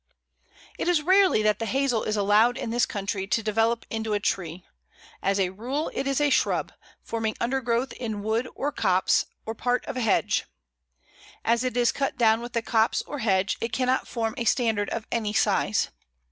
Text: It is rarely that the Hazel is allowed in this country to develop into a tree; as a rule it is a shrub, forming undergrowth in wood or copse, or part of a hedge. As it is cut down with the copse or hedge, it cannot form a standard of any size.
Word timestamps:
It 0.79 0.87
is 0.87 1.03
rarely 1.03 1.43
that 1.43 1.59
the 1.59 1.67
Hazel 1.67 2.01
is 2.01 2.17
allowed 2.17 2.57
in 2.57 2.71
this 2.71 2.87
country 2.87 3.27
to 3.27 3.43
develop 3.43 3.85
into 3.91 4.13
a 4.15 4.19
tree; 4.19 4.65
as 5.21 5.39
a 5.39 5.51
rule 5.51 5.91
it 5.93 6.07
is 6.07 6.19
a 6.19 6.31
shrub, 6.31 6.71
forming 7.03 7.35
undergrowth 7.39 7.93
in 7.93 8.23
wood 8.23 8.47
or 8.55 8.71
copse, 8.71 9.27
or 9.45 9.53
part 9.53 9.85
of 9.85 9.97
a 9.97 10.01
hedge. 10.01 10.45
As 11.45 11.63
it 11.63 11.77
is 11.77 11.91
cut 11.91 12.17
down 12.17 12.41
with 12.41 12.53
the 12.53 12.63
copse 12.63 13.03
or 13.03 13.19
hedge, 13.19 13.57
it 13.61 13.73
cannot 13.73 14.07
form 14.07 14.33
a 14.39 14.45
standard 14.45 14.89
of 14.89 15.05
any 15.11 15.33
size. 15.33 15.89